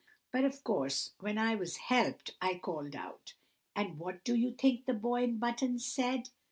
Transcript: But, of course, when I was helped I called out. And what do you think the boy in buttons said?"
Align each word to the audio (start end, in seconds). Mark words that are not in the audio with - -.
But, 0.31 0.45
of 0.45 0.63
course, 0.63 1.11
when 1.19 1.37
I 1.37 1.53
was 1.53 1.77
helped 1.77 2.35
I 2.41 2.57
called 2.57 2.95
out. 2.95 3.35
And 3.75 3.99
what 3.99 4.23
do 4.23 4.35
you 4.35 4.49
think 4.51 4.85
the 4.87 4.95
boy 4.95 5.21
in 5.21 5.37
buttons 5.37 5.85
said?" 5.85 6.29